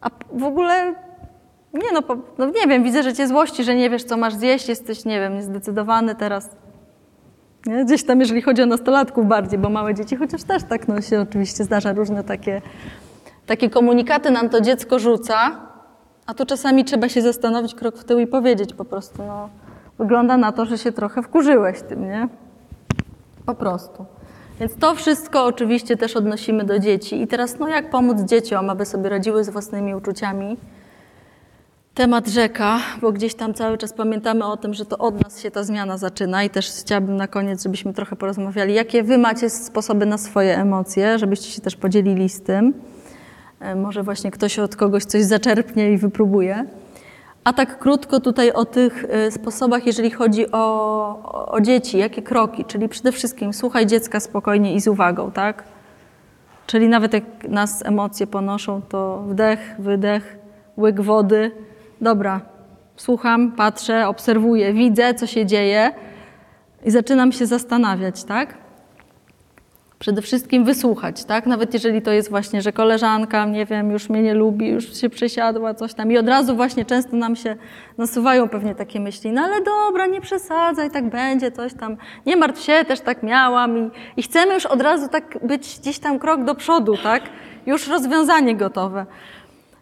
[0.01, 0.95] A w ogóle
[1.73, 2.01] nie no,
[2.37, 5.19] no nie wiem, widzę, że cię złości, że nie wiesz, co masz zjeść, jesteś, nie
[5.19, 6.49] wiem, niezdecydowany teraz.
[7.65, 7.85] Nie?
[7.85, 11.21] Gdzieś tam, jeżeli chodzi o nastolatków bardziej, bo małe dzieci, chociaż też tak no, się
[11.21, 12.61] oczywiście zdarza różne takie,
[13.49, 15.51] takie komunikaty nam to dziecko rzuca,
[16.25, 19.49] a tu czasami trzeba się zastanowić krok w tył i powiedzieć po prostu, no,
[19.99, 22.27] wygląda na to, że się trochę wkurzyłeś tym, nie?
[23.45, 24.05] Po prostu.
[24.59, 27.21] Więc to wszystko oczywiście też odnosimy do dzieci.
[27.21, 30.57] I teraz, no jak pomóc dzieciom, aby sobie radziły z własnymi uczuciami?
[31.93, 35.51] temat rzeka, bo gdzieś tam cały czas pamiętamy o tym, że to od nas się
[35.51, 40.05] ta zmiana zaczyna i też chciałabym na koniec, żebyśmy trochę porozmawiali, jakie wy macie sposoby
[40.05, 42.73] na swoje emocje, żebyście się też podzielili z tym.
[43.59, 46.65] E, może właśnie ktoś od kogoś coś zaczerpnie i wypróbuje.
[47.43, 52.65] A tak krótko tutaj o tych e, sposobach, jeżeli chodzi o, o dzieci, jakie kroki,
[52.65, 55.63] czyli przede wszystkim słuchaj dziecka spokojnie i z uwagą, tak?
[56.67, 60.37] Czyli nawet jak nas emocje ponoszą, to wdech, wydech,
[60.77, 61.51] łyk wody,
[62.01, 62.41] dobra,
[62.95, 65.91] słucham, patrzę, obserwuję, widzę, co się dzieje
[66.85, 68.68] i zaczynam się zastanawiać, tak?
[69.99, 71.45] Przede wszystkim wysłuchać, tak?
[71.45, 75.09] Nawet jeżeli to jest właśnie, że koleżanka, nie wiem, już mnie nie lubi, już się
[75.09, 76.11] przesiadła, coś tam.
[76.11, 77.55] I od razu właśnie często nam się
[77.97, 81.97] nasuwają pewnie takie myśli, no ale dobra, nie przesadzaj, tak będzie, coś tam.
[82.25, 83.77] Nie martw się, też tak miałam.
[83.77, 87.23] I, i chcemy już od razu tak być gdzieś tam krok do przodu, tak?
[87.65, 89.05] Już rozwiązanie gotowe.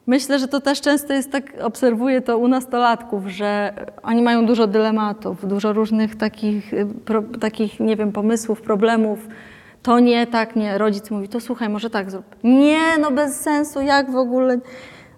[0.08, 4.68] Myślę, że to też często jest tak, obserwuję to u nastolatków, że oni mają dużo
[4.68, 6.72] dylematów, dużo różnych takich,
[7.06, 9.20] pro, takich nie wiem, pomysłów, problemów.
[9.88, 10.78] To nie, tak, nie.
[10.78, 12.26] Rodzic mówi, to słuchaj, może tak zrób.
[12.44, 14.60] Nie, no bez sensu, jak w ogóle.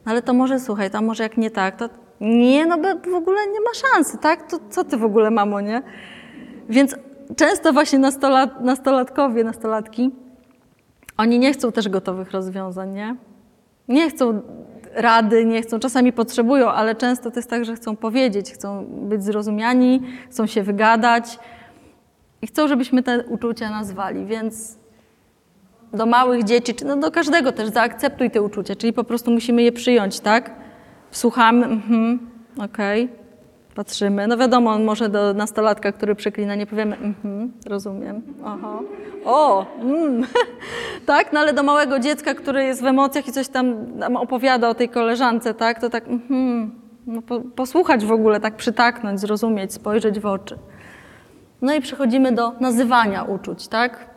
[0.06, 1.90] Ale to może słuchaj, to może jak nie tak, to
[2.22, 2.78] nie, no
[3.12, 4.50] w ogóle nie ma szansy, tak?
[4.52, 5.82] To co ty w ogóle, mamo, nie?
[6.70, 6.96] Więc
[7.36, 10.12] często właśnie nastolat, nastolatkowie, nastolatki,
[11.18, 13.16] oni nie chcą też gotowych rozwiązań, nie?
[13.88, 14.42] Nie chcą
[14.94, 19.24] rady, nie chcą, czasami potrzebują, ale często to jest tak, że chcą powiedzieć, chcą być
[19.24, 21.40] zrozumiani, chcą się wygadać
[22.42, 24.80] i chcą, żebyśmy te uczucia nazwali, więc
[25.94, 29.62] do małych dzieci, czy no do każdego też zaakceptuj te uczucia, czyli po prostu musimy
[29.62, 30.52] je przyjąć, tak?
[31.12, 32.20] Słuchamy, mhm,
[32.64, 33.10] okej,
[33.76, 34.28] patrzymy.
[34.28, 38.80] No wiadomo, może do nastolatka, który przeklina, nie powiemy, mhm, rozumiem, aha,
[39.26, 40.26] o, mm.
[41.06, 41.34] tak?
[41.34, 43.76] No ale do małego dziecka, który jest w emocjach i coś tam
[44.16, 45.82] opowiada o tej koleżance, tak?
[45.82, 46.72] To tak, mhm,
[47.08, 50.58] no po, posłuchać w ogóle, tak przytaknąć, zrozumieć, spojrzeć w oczy.
[51.62, 54.10] No i przechodzimy do nazywania uczuć, tak?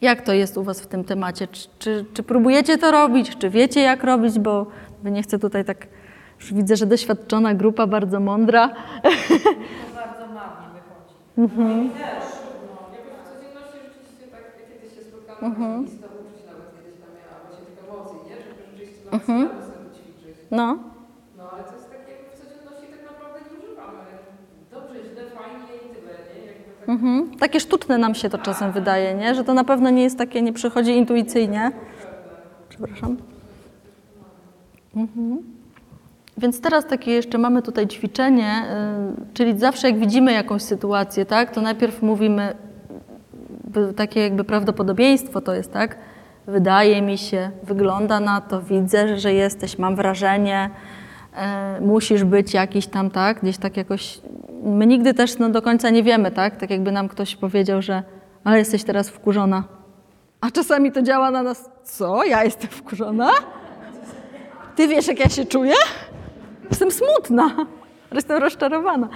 [0.00, 1.48] Jak to jest u Was w tym temacie?
[1.48, 3.36] Czy, czy, czy próbujecie to robić?
[3.36, 4.38] Czy wiecie, jak robić?
[4.38, 4.66] Bo
[5.04, 5.86] nie chcę tutaj tak.
[6.40, 8.70] Już widzę, że doświadczona grupa, bardzo mądra.
[12.98, 15.02] Jakoś w codzienności rzeczywiście tak, kiedyś się
[15.46, 15.80] mhm.
[15.80, 15.98] uczuć
[16.50, 18.36] nawet kiedyś tam miała właśnie tych emocji, nie?
[18.44, 19.40] Żeby rzeczywiście nawet mhm.
[19.96, 20.36] ćwiczyć.
[20.58, 20.66] No,
[21.38, 24.02] No ale to jest takie, jakby w codzienności tak naprawdę nie używamy.
[24.74, 26.40] Dobrze, źle, fajnie i tyle, nie?
[26.50, 27.30] Jakby tak mhm.
[27.38, 29.34] Takie sztuczne nam się to czasem wydaje, nie?
[29.34, 31.72] Że to na pewno nie jest takie, nie przychodzi intuicyjnie.
[32.68, 33.16] Przepraszam.
[34.96, 35.38] Mhm.
[36.38, 38.64] Więc teraz takie jeszcze mamy tutaj ćwiczenie,
[39.22, 42.54] y, czyli zawsze jak widzimy jakąś sytuację, tak, to najpierw mówimy
[43.96, 45.96] takie jakby prawdopodobieństwo to jest, tak?
[46.46, 50.70] Wydaje mi się, wygląda na to, widzę, że jesteś, mam wrażenie,
[51.80, 53.40] musisz być jakiś tam, tak?
[53.40, 54.20] Gdzieś tak jakoś.
[54.62, 56.56] My nigdy też no, do końca nie wiemy, tak?
[56.56, 58.02] Tak jakby nam ktoś powiedział, że
[58.44, 59.64] ale jesteś teraz wkurzona.
[60.40, 62.24] A czasami to działa na nas, co?
[62.24, 63.30] Ja jestem wkurzona?
[64.76, 65.74] Ty wiesz, jak ja się czuję?
[66.70, 67.66] Jestem smutna,
[68.12, 69.08] jestem rozczarowana.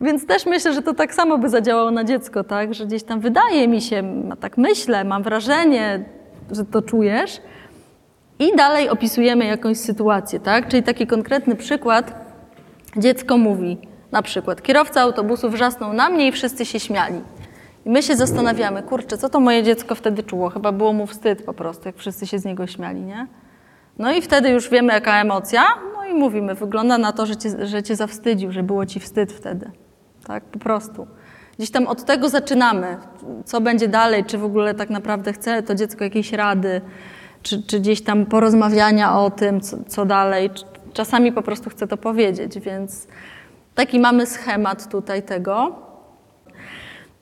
[0.00, 2.74] Więc też myślę, że to tak samo by zadziałało na dziecko, tak?
[2.74, 4.02] Że gdzieś tam wydaje mi się,
[4.40, 6.04] tak myślę, mam wrażenie,
[6.50, 7.40] że to czujesz.
[8.40, 10.68] I dalej opisujemy jakąś sytuację, tak?
[10.68, 12.14] Czyli taki konkretny przykład.
[12.96, 13.78] Dziecko mówi,
[14.12, 17.20] na przykład, kierowca autobusu wrzasnął na mnie i wszyscy się śmiali.
[17.86, 20.48] I my się zastanawiamy, kurczę, co to moje dziecko wtedy czuło?
[20.48, 23.26] Chyba było mu wstyd po prostu, jak wszyscy się z niego śmiali, nie?
[23.98, 25.62] No i wtedy już wiemy, jaka emocja,
[25.96, 29.32] no i mówimy, wygląda na to, że cię, że cię zawstydził, że było ci wstyd
[29.32, 29.70] wtedy.
[30.26, 31.06] Tak, po prostu.
[31.58, 32.96] Gdzieś tam od tego zaczynamy.
[33.44, 36.80] Co będzie dalej, czy w ogóle tak naprawdę chce to dziecko jakiejś rady,
[37.42, 40.50] czy, czy gdzieś tam porozmawiania o tym, co, co dalej.
[40.92, 43.08] Czasami po prostu chce to powiedzieć, więc
[43.74, 45.72] taki mamy schemat tutaj tego.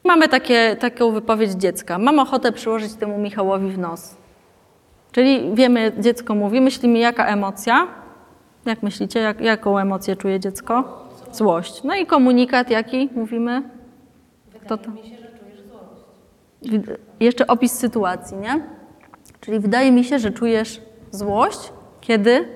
[0.04, 1.98] Mamy takie, taką wypowiedź dziecka.
[1.98, 4.16] Mam ochotę przyłożyć temu Michałowi w nos.
[5.12, 7.86] Czyli wiemy, dziecko mówi, myślimy, jaka emocja.
[8.66, 11.04] Jak myślicie, jak, jaką emocję czuje dziecko?
[11.32, 11.82] Złość.
[11.84, 13.62] No i komunikat jaki mówimy?
[14.62, 14.90] Kto to?
[17.20, 18.77] Jeszcze opis sytuacji, nie?
[19.48, 20.80] Czyli wydaje mi się, że czujesz
[21.10, 22.48] złość, kiedy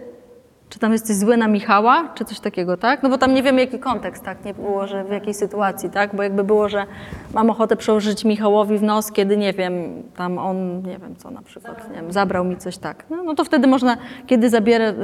[0.69, 3.03] czy tam jesteś zły na Michała, czy coś takiego, tak?
[3.03, 4.45] No bo tam nie wiemy, jaki kontekst, tak?
[4.45, 6.17] Nie było, że w jakiej sytuacji, tak?
[6.17, 6.87] Bo jakby było, że
[7.35, 11.43] mam ochotę przełożyć Michałowi w nos, kiedy, nie wiem, tam on, nie wiem co na
[11.43, 13.05] przykład, nie wiem, zabrał mi coś tak.
[13.11, 14.95] No, no to wtedy można, kiedy zabiera, y,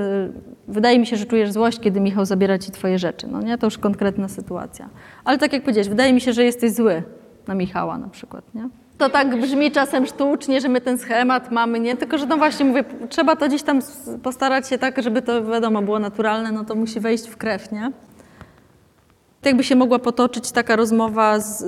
[0.68, 3.58] wydaje mi się, że czujesz złość, kiedy Michał zabiera ci twoje rzeczy, no nie?
[3.58, 4.88] To już konkretna sytuacja.
[5.24, 7.02] Ale tak jak powiedziałeś, wydaje mi się, że jesteś zły
[7.46, 8.68] na Michała na przykład, nie?
[8.98, 11.96] To tak brzmi czasem sztucznie, że my ten schemat mamy, nie?
[11.96, 13.80] Tylko, że no właśnie mówię, trzeba to gdzieś tam
[14.22, 17.92] postarać się tak, żeby to wiadomo było naturalne, no to musi wejść w krew, nie?
[19.44, 21.64] Jakby się mogła potoczyć taka rozmowa z,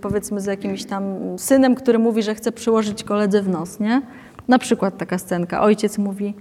[0.00, 4.02] powiedzmy z jakimś tam synem, który mówi, że chce przyłożyć koledze w nos, nie?
[4.48, 5.62] Na przykład taka scenka.
[5.62, 6.34] Ojciec mówi,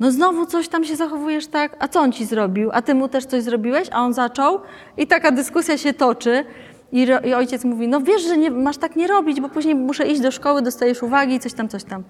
[0.00, 2.70] no znowu coś tam się zachowujesz tak, a co on ci zrobił?
[2.72, 3.88] A ty mu też coś zrobiłeś?
[3.92, 4.60] A on zaczął
[4.96, 6.44] i taka dyskusja się toczy.
[6.92, 10.06] I, I, ojciec mówi, no wiesz, że nie, masz tak nie robić, bo później muszę
[10.08, 12.02] iść do szkoły, dostajesz uwagi, coś tam, coś tam.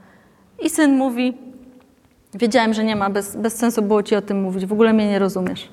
[0.63, 1.35] I syn mówi,
[2.35, 5.09] wiedziałem, że nie ma, bez, bez sensu było ci o tym mówić, w ogóle mnie
[5.09, 5.69] nie rozumiesz.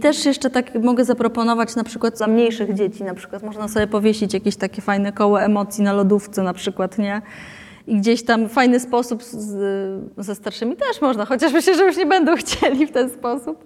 [0.00, 4.34] Też jeszcze tak mogę zaproponować na przykład dla mniejszych dzieci, na przykład można sobie powiesić
[4.34, 7.22] jakieś takie fajne koło emocji na lodówce na przykład, nie?
[7.86, 9.56] I gdzieś tam fajny sposób z,
[10.18, 13.64] ze starszymi też można, chociaż myślę, że już nie będą chcieli w ten sposób.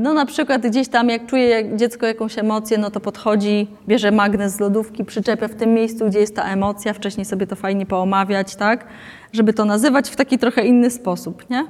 [0.00, 4.52] No na przykład gdzieś tam jak czuje dziecko jakąś emocję, no to podchodzi, bierze magnes
[4.52, 8.56] z lodówki, przyczepia w tym miejscu, gdzie jest ta emocja, wcześniej sobie to fajnie poomawiać,
[8.56, 8.86] tak?
[9.32, 11.66] Żeby to nazywać w taki trochę inny sposób, nie?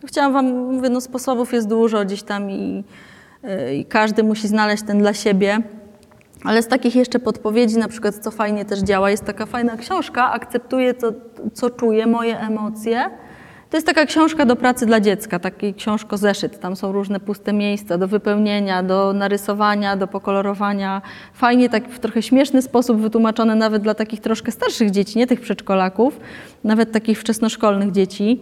[0.00, 2.84] To chciałam wam, mówię, no sposobów jest dużo gdzieś tam i,
[3.76, 5.58] i każdy musi znaleźć ten dla siebie.
[6.44, 10.32] Ale z takich jeszcze podpowiedzi, na przykład co fajnie też działa, jest taka fajna książka,
[10.32, 11.12] akceptuję to,
[11.52, 13.10] co czuję, moje emocje.
[13.70, 16.60] To jest taka książka do pracy dla dziecka, taki książko-zeszyt.
[16.60, 21.02] Tam są różne puste miejsca do wypełnienia, do narysowania, do pokolorowania.
[21.34, 25.40] Fajnie, tak w trochę śmieszny sposób wytłumaczone nawet dla takich troszkę starszych dzieci, nie tych
[25.40, 26.20] przedszkolaków,
[26.64, 28.40] nawet takich wczesnoszkolnych dzieci.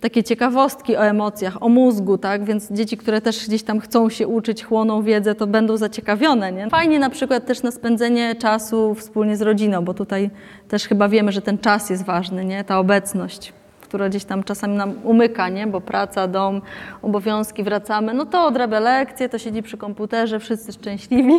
[0.00, 2.44] Takie ciekawostki o emocjach, o mózgu, tak?
[2.44, 6.70] Więc dzieci, które też gdzieś tam chcą się uczyć, chłoną wiedzę, to będą zaciekawione, nie?
[6.70, 10.30] Fajnie na przykład też na spędzenie czasu wspólnie z rodziną, bo tutaj
[10.68, 12.64] też chyba wiemy, że ten czas jest ważny, nie?
[12.64, 13.52] Ta obecność
[13.88, 15.66] która gdzieś tam czasami nam umyka, nie?
[15.66, 16.62] bo praca, dom,
[17.02, 21.34] obowiązki, wracamy, no to odrabia lekcje, to siedzi przy komputerze, wszyscy szczęśliwi.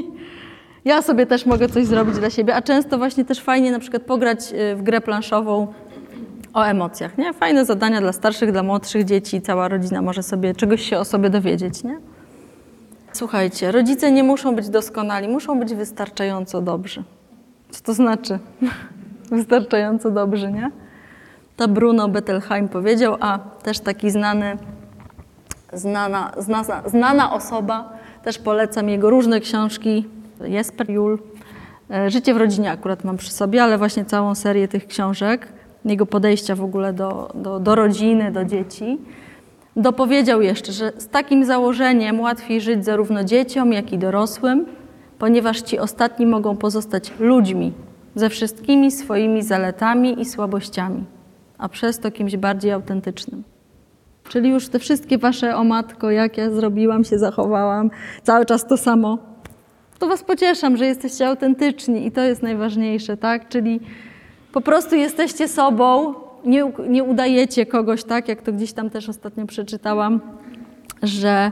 [0.86, 4.04] Ja sobie też mogę coś zrobić dla siebie, a często właśnie też fajnie na przykład
[4.04, 5.74] pograć y, w grę planszową
[6.54, 7.34] o emocjach, nie?
[7.34, 11.30] Fajne zadania dla starszych, dla młodszych dzieci, cała rodzina może sobie czegoś się o sobie
[11.30, 12.00] dowiedzieć, nie?
[13.14, 17.04] Słuchajcie, rodzice nie muszą być doskonali, muszą być wystarczająco dobrzy.
[17.70, 18.40] Co to znaczy?
[19.32, 20.72] wystarczająco dobrzy, nie?
[21.60, 24.58] To Bruno Bettelheim powiedział, a też taki znany,
[25.74, 27.94] znana, znana, znana osoba,
[28.24, 30.06] też polecam jego różne książki,
[30.42, 31.20] Jesper Jul.
[32.08, 35.48] Życie w rodzinie akurat mam przy sobie, ale właśnie całą serię tych książek,
[35.86, 38.98] jego podejścia w ogóle do, do, do rodziny, do dzieci.
[39.76, 44.66] Dopowiedział jeszcze, że z takim założeniem łatwiej żyć zarówno dzieciom, jak i dorosłym,
[45.18, 47.74] ponieważ ci ostatni mogą pozostać ludźmi
[48.16, 51.19] ze wszystkimi swoimi zaletami i słabościami
[51.60, 53.44] a przez to kimś bardziej autentycznym.
[54.30, 57.92] Czyli już te wszystkie wasze o matko, jak ja zrobiłam, się zachowałam,
[58.24, 59.18] cały czas to samo.
[60.00, 63.50] To was pocieszam, że jesteście autentyczni i to jest najważniejsze, tak?
[63.50, 63.80] Czyli
[64.54, 66.14] po prostu jesteście sobą,
[66.46, 68.28] nie, nie udajecie kogoś, tak?
[68.28, 70.20] Jak to gdzieś tam też ostatnio przeczytałam,
[71.04, 71.52] że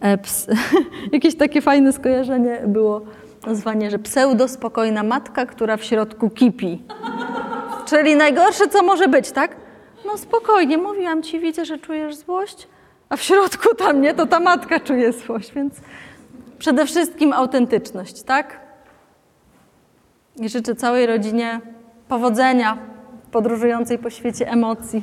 [0.00, 0.46] e, ps,
[1.12, 3.02] jakieś takie fajne skojarzenie było
[3.46, 6.82] nazwanie, że pseudospokojna matka, która w środku kipi.
[7.86, 9.56] Czyli najgorsze, co może być, tak?
[10.06, 12.68] No spokojnie, mówiłam ci, widzę, że czujesz złość,
[13.08, 15.74] a w środku tam nie, to ta matka czuje złość, więc
[16.58, 18.60] przede wszystkim autentyczność, tak?
[20.36, 21.60] I życzę całej rodzinie
[22.08, 22.78] powodzenia
[23.30, 25.02] podróżującej po świecie emocji.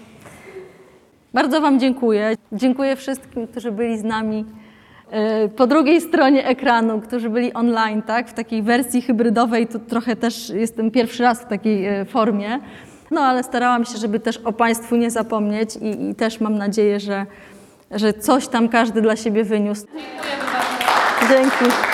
[1.34, 2.36] Bardzo Wam dziękuję.
[2.52, 4.46] Dziękuję wszystkim, którzy byli z nami
[5.56, 8.30] po drugiej stronie ekranu, którzy byli online, tak?
[8.30, 12.60] W takiej wersji hybrydowej, to trochę też jestem pierwszy raz w takiej e, formie.
[13.12, 17.00] No ale starałam się, żeby też o Państwu nie zapomnieć i, i też mam nadzieję,
[17.00, 17.26] że,
[17.92, 19.86] że coś tam każdy dla siebie wyniósł.
[21.30, 21.93] Dzięki.